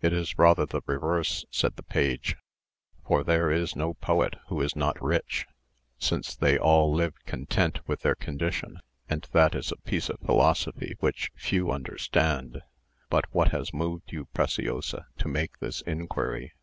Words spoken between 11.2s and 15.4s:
few understand. But what has moved you, Preciosa, to